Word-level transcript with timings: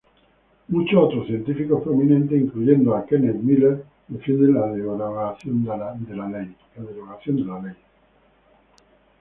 Muchos 0.69 0.97
otros 0.99 1.27
científicos 1.27 1.83
prominentes, 1.83 2.35
incluyendo 2.41 2.95
a 2.95 3.05
Kenneth 3.05 3.35
Miller, 3.35 3.83
defienden 4.07 4.55
la 4.55 4.65
derogación 4.71 5.63
de 5.63 6.15
la 6.15 6.29
ley. 6.29 7.75